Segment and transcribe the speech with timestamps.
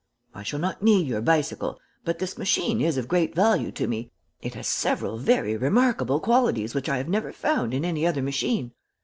[0.33, 4.09] "I shall not need your bicycle, but this machine is of great value to me.
[4.41, 8.71] It has several very remarkable qualities which I have never found in any other machine.